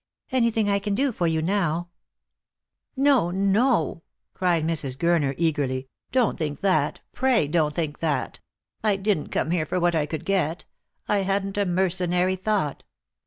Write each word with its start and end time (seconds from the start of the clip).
Anything 0.31 0.67
I 0.67 0.79
can 0.79 0.95
do 0.95 1.11
for 1.11 1.27
you 1.27 1.43
now" 1.43 1.89
"No, 3.07 3.29
no," 3.29 4.01
cried 4.33 4.65
Mrs 4.65 4.97
Gurner 4.97 5.35
eagerly; 5.37 5.89
"don't 6.11 6.39
think 6.39 6.61
that; 6.61 7.01
pray 7.13 7.47
don't 7.47 7.75
think 7.75 7.99
that! 7.99 8.39
I 8.83 8.95
didn't 8.95 9.29
come 9.29 9.51
here 9.51 9.67
for 9.67 9.79
what 9.79 9.93
I 9.93 10.07
could 10.07 10.25
get. 10.25 10.65
I 11.07 11.19
hadn't 11.19 11.55
a 11.55 11.67
mercenary 11.67 12.35
thought. 12.35 12.83